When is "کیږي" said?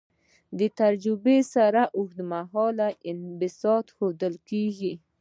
4.49-4.93